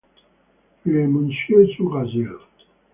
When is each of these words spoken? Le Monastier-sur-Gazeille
Le 0.83 1.07
Monastier-sur-Gazeille 1.07 2.29